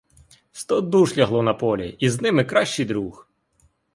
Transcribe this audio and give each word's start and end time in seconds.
Сто 0.51 0.81
душ 0.81 1.15
лягло 1.17 1.41
на 1.43 1.53
полі 1.53 1.95
і 1.99 2.09
з 2.09 2.21
ними 2.21 2.43
кращий 2.45 2.85
друг! 2.85 3.29